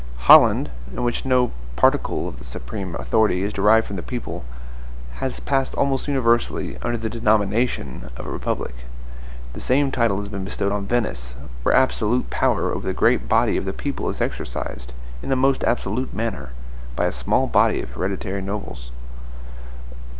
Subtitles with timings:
[0.25, 4.43] Holland, in which no particle of the supreme authority is derived from the people,
[5.17, 8.73] has passed almost universally under the denomination of a republic.
[9.53, 13.57] The same title has been bestowed on Venice, where absolute power over the great body
[13.57, 14.91] of the people is exercised,
[15.21, 16.49] in the most absolute manner,
[16.95, 18.89] by a small body of hereditary nobles.